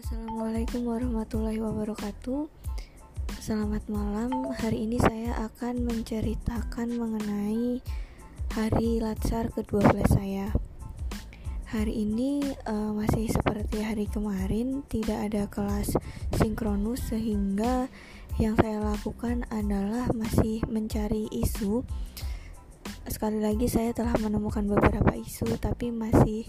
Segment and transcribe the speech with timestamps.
[0.00, 2.48] Assalamualaikum warahmatullahi wabarakatuh.
[3.36, 4.48] Selamat malam.
[4.48, 7.84] Hari ini saya akan menceritakan mengenai
[8.56, 10.56] Hari Latsar ke-12 saya.
[11.68, 15.92] Hari ini uh, masih seperti hari kemarin Tidak ada kelas
[16.32, 17.92] sinkronus Sehingga
[18.40, 21.84] yang saya lakukan adalah masih mencari isu.
[23.04, 26.48] Sekali lagi saya telah menemukan beberapa isu Tapi masih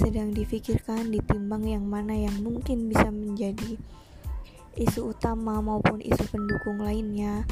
[0.00, 3.76] sedang difikirkan ditimbang yang mana yang mungkin bisa menjadi
[4.80, 7.44] isu utama maupun isu pendukung lainnya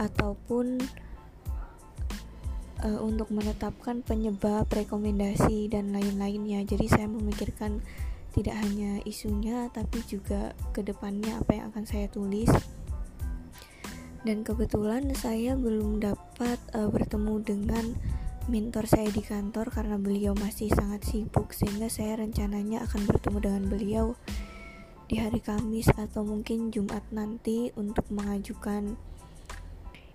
[0.00, 0.80] ataupun
[2.80, 6.64] uh, untuk menetapkan penyebab rekomendasi dan lain-lainnya.
[6.64, 7.84] Jadi saya memikirkan
[8.30, 12.48] tidak hanya isunya tapi juga ke depannya apa yang akan saya tulis.
[14.20, 17.84] Dan kebetulan saya belum dapat uh, bertemu dengan
[18.48, 23.64] mentor saya di kantor karena beliau masih sangat sibuk sehingga saya rencananya akan bertemu dengan
[23.68, 24.06] beliau
[25.10, 28.96] di hari Kamis atau mungkin Jumat nanti untuk mengajukan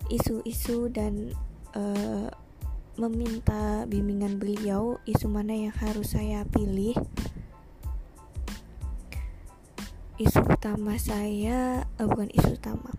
[0.09, 1.35] isu-isu dan
[1.75, 2.31] uh,
[2.95, 6.95] meminta bimbingan beliau isu mana yang harus saya pilih.
[10.15, 12.95] Isu utama saya uh, bukan isu utama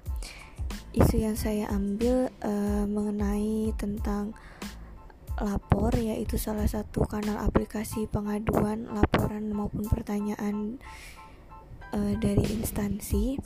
[0.96, 4.32] isu yang saya ambil uh, mengenai tentang
[5.36, 10.80] lapor yaitu salah satu kanal aplikasi pengaduan laporan maupun pertanyaan
[11.92, 13.36] uh, dari instansi.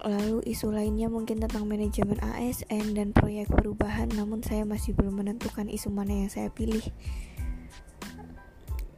[0.00, 5.68] Lalu isu lainnya mungkin tentang manajemen ASN dan proyek perubahan namun saya masih belum menentukan
[5.68, 6.82] isu mana yang saya pilih.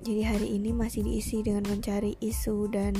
[0.02, 2.94] Jadi hari ini masih diisi dengan mencari isu dan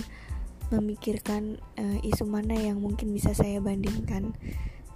[0.71, 4.35] memikirkan uh, isu mana yang mungkin bisa saya bandingkan